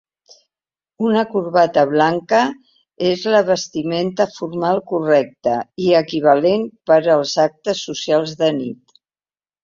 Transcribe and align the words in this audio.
Una 1.07 1.23
corbata 1.31 1.81
blanca 1.89 2.37
és 3.09 3.25
la 3.33 3.41
vestimenta 3.49 4.27
formal 4.37 4.81
correcta 4.93 5.53
i 5.89 5.93
equivalent 5.99 6.65
per 6.93 6.97
els 7.17 7.35
actes 7.45 7.83
socials 7.91 8.35
de 8.41 8.49
nit. 8.57 8.97